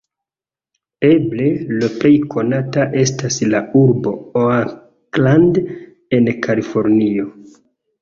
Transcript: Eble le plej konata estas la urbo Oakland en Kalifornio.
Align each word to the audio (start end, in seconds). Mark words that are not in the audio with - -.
Eble 1.09 1.49
le 1.73 1.89
plej 1.99 2.13
konata 2.37 2.87
estas 3.03 3.39
la 3.53 3.63
urbo 3.83 4.17
Oakland 4.49 5.65
en 6.21 6.37
Kalifornio. 6.51 7.33